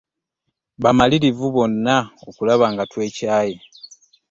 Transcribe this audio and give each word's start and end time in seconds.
Bamalirivu 0.81 1.45
bonna 1.55 1.95
okulaba 2.27 2.65
nga 2.73 2.83
twekyaye. 2.91 3.55